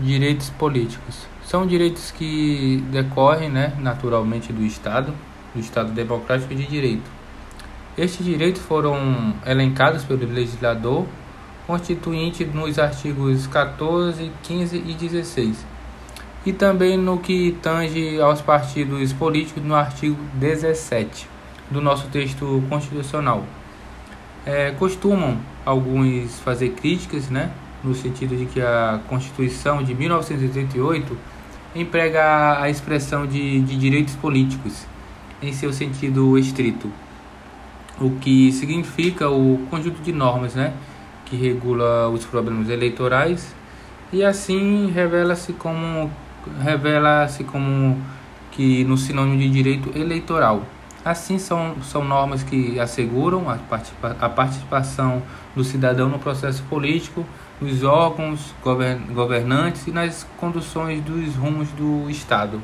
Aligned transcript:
Direitos 0.00 0.50
políticos. 0.50 1.26
São 1.44 1.66
direitos 1.66 2.10
que 2.10 2.82
decorrem 2.90 3.50
né, 3.50 3.72
naturalmente 3.78 4.52
do 4.52 4.64
Estado, 4.64 5.12
do 5.54 5.60
Estado 5.60 5.92
Democrático 5.92 6.54
de 6.54 6.66
Direito. 6.66 7.10
Estes 7.98 8.24
direitos 8.24 8.62
foram 8.62 9.34
elencados 9.44 10.04
pelo 10.04 10.24
legislador 10.26 11.06
constituinte 11.66 12.44
nos 12.44 12.78
artigos 12.78 13.46
14, 13.46 14.32
15 14.42 14.76
e 14.76 14.94
16, 14.94 15.66
e 16.44 16.52
também 16.52 16.96
no 16.96 17.18
que 17.18 17.56
tange 17.62 18.20
aos 18.20 18.40
partidos 18.40 19.12
políticos 19.12 19.62
no 19.62 19.74
artigo 19.74 20.16
17 20.34 21.28
do 21.70 21.80
nosso 21.80 22.08
texto 22.08 22.62
constitucional. 22.68 23.44
É, 24.44 24.72
costumam 24.72 25.38
alguns 25.64 26.40
fazer 26.40 26.70
críticas, 26.70 27.28
né, 27.28 27.50
no 27.82 27.94
sentido 27.94 28.36
de 28.36 28.46
que 28.46 28.60
a 28.60 29.00
Constituição 29.08 29.82
de 29.82 29.94
1988 29.94 31.16
emprega 31.74 32.60
a 32.60 32.68
expressão 32.68 33.26
de, 33.26 33.60
de 33.60 33.76
direitos 33.76 34.14
políticos 34.16 34.86
em 35.42 35.52
seu 35.52 35.72
sentido 35.72 36.36
estrito, 36.36 36.90
o 38.00 38.10
que 38.20 38.52
significa 38.52 39.30
o 39.30 39.66
conjunto 39.70 40.02
de 40.02 40.12
normas 40.12 40.54
né, 40.54 40.72
que 41.26 41.36
regula 41.36 42.08
os 42.08 42.24
problemas 42.24 42.68
eleitorais 42.68 43.54
e 44.12 44.24
assim 44.24 44.90
revela-se 44.90 45.52
como 45.52 46.10
revela-se 46.62 47.44
como 47.44 47.98
que 48.50 48.84
no 48.84 48.96
sinônimo 48.96 49.38
de 49.38 49.48
direito 49.48 49.96
eleitoral. 49.96 50.64
Assim 51.04 51.38
são, 51.38 51.76
são 51.82 52.04
normas 52.04 52.42
que 52.42 52.78
asseguram 52.78 53.48
a, 53.48 53.56
participa 53.56 54.16
a 54.20 54.28
participação 54.28 55.22
do 55.56 55.64
cidadão 55.64 56.08
no 56.08 56.18
processo 56.18 56.62
político, 56.64 57.24
nos 57.60 57.82
órgãos 57.82 58.54
govern 58.62 59.00
governantes 59.12 59.86
e 59.86 59.90
nas 59.90 60.26
conduções 60.36 61.02
dos 61.02 61.34
rumos 61.36 61.68
do 61.70 62.08
Estado. 62.10 62.60